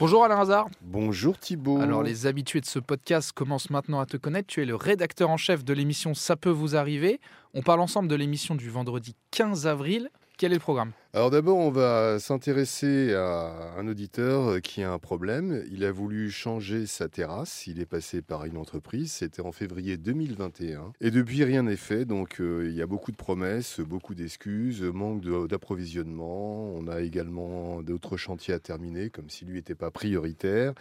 [0.00, 0.68] Bonjour Alain Hazard.
[0.80, 1.80] Bonjour Thibault.
[1.80, 4.46] Alors les habitués de ce podcast commencent maintenant à te connaître.
[4.46, 7.20] Tu es le rédacteur en chef de l'émission Ça peut vous arriver.
[7.52, 10.08] On parle ensemble de l'émission du vendredi 15 avril.
[10.36, 10.92] Quel est le programme?
[11.14, 15.64] Alors d'abord, on va s'intéresser à un auditeur qui a un problème.
[15.72, 17.66] Il a voulu changer sa terrasse.
[17.66, 19.10] Il est passé par une entreprise.
[19.12, 20.92] C'était en février 2021.
[21.00, 22.04] Et depuis, rien n'est fait.
[22.04, 26.74] Donc euh, il y a beaucoup de promesses, beaucoup d'excuses, manque d'approvisionnement.
[26.74, 30.74] On a également d'autres chantiers à terminer, comme si lui n'était pas prioritaire.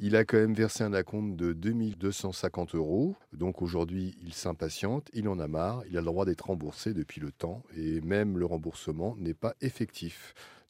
[0.00, 3.14] Il a quand même versé un acompte de 2250 euros.
[3.34, 5.10] Donc aujourd'hui, il s'impatiente.
[5.12, 5.82] Il en a marre.
[5.90, 7.62] Il a le droit d'être remboursé depuis le temps.
[7.76, 9.75] Et même le remboursement n'est pas effectif.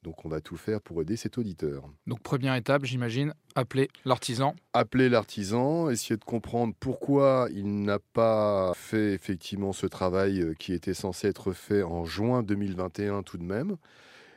[0.07, 1.83] Donc on va tout faire pour aider cet auditeur.
[2.07, 4.55] Donc première étape, j'imagine, appeler l'artisan.
[4.73, 10.73] Appeler l'artisan, essayer de comprendre pourquoi il n'a pas fait effectivement ce travail euh, qui
[10.75, 13.77] était censé être fait en juin 2021 tout de même.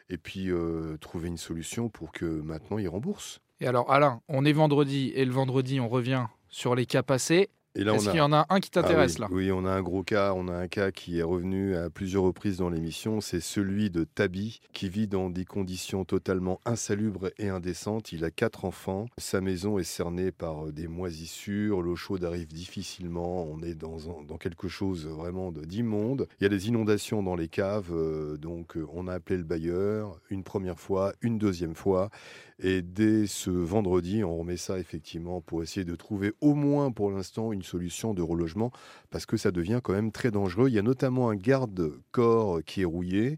[0.10, 3.40] Et puis euh, trouver une solution pour que maintenant il rembourse.
[3.62, 7.50] Et alors Alain, on est vendredi et le vendredi on revient sur les cas passés.
[7.76, 8.12] Est-ce a...
[8.12, 9.28] qu'il y en a un qui Ah t'intéresse oui, là?
[9.32, 10.34] Oui, on a un gros cas.
[10.36, 13.22] On a un cas qui est revenu à plusieurs reprises dans l'émission.
[13.22, 18.12] C'est celui de Tabi, qui vit dans des conditions totalement insalubres et indécentes.
[18.12, 19.06] Il a quatre enfants.
[19.18, 21.82] Sa maison est cernée par euh, des moisissures.
[21.82, 23.44] L'eau chaude arrive difficilement.
[23.44, 23.98] On est dans,
[24.40, 26.28] quelque chose vraiment de- d'immonde.
[26.40, 27.92] Il y a des inondations dans les caves.
[27.92, 32.10] euh, donc, euh, on a appelé le bailleur une première fois, une deuxième fois.
[32.62, 37.10] Et dès ce vendredi, on remet ça effectivement pour essayer de trouver au moins pour
[37.10, 38.72] l'instant une solution de relogement
[39.10, 40.68] parce que ça devient quand même très dangereux.
[40.70, 43.38] Il y a notamment un garde-corps qui est rouillé.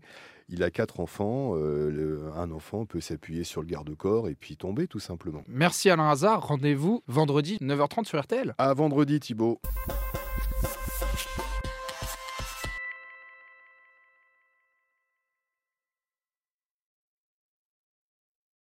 [0.50, 1.54] Il a quatre enfants.
[1.56, 5.44] euh, le- un enfant peut s'appuyer sur le garde-corps et puis tomber tout simplement.
[5.48, 6.46] Merci Alain Hazard.
[6.48, 8.54] Rendez-vous vendredi 9h30 sur RTL.
[8.58, 9.60] À vendredi Thibaut.